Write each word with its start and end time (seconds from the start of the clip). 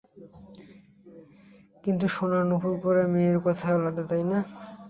কিন্তু 1.83 2.05
সোনার 2.07 2.43
নূপুর 2.49 2.73
পরা 2.81 3.03
পায়ের 3.07 3.37
কথাই 3.45 3.73
আলাদা, 3.77 4.03
তাই 4.09 4.23
না? 4.31 4.39